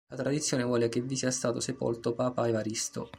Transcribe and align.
La 0.09 0.15
tradizione 0.17 0.63
vuole 0.63 0.89
che 0.89 0.99
vi 0.99 1.15
sia 1.15 1.29
stato 1.29 1.59
sepolto 1.59 2.15
papa 2.15 2.47
Evaristo. 2.47 3.07